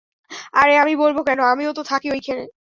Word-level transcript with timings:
আরে 0.53 0.73
আমি 0.77 0.93
বলবো 0.95 1.21
কেন, 1.27 1.39
আমিও 1.45 1.71
তো 1.73 1.81
থাকি 1.91 2.07
ঐখানে। 2.11 2.43